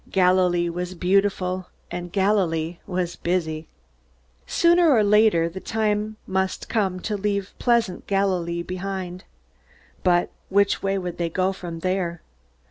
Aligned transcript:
Galilee 0.09 0.67
was 0.67 0.95
beautiful, 0.95 1.67
and 1.91 2.11
Galilee 2.11 2.79
was 2.87 3.15
busy. 3.15 3.67
Sooner 4.47 4.89
or 4.91 5.03
later 5.03 5.47
the 5.47 5.59
time 5.59 6.17
must 6.25 6.67
come 6.67 6.99
to 7.01 7.15
leave 7.15 7.53
pleasant 7.59 8.07
Galilee 8.07 8.63
behind. 8.63 9.25
But 10.03 10.31
which 10.49 10.81
way 10.81 10.97
would 10.97 11.19
they 11.19 11.29
go 11.29 11.53
from 11.53 11.81
there? 11.81 12.23